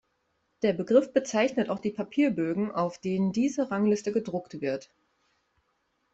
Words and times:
Der 0.63 0.73
Begriff 0.73 1.13
bezeichnet 1.13 1.69
auch 1.69 1.77
die 1.77 1.91
Papierbögen, 1.91 2.71
auf 2.71 2.97
denen 2.97 3.33
diese 3.33 3.69
Rangliste 3.69 4.11
gedruckt 4.11 4.59
wird. 4.59 4.89